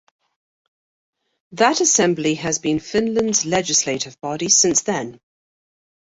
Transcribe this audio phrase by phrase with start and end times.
[1.51, 5.19] That assembly has been Finland's legislative body since then.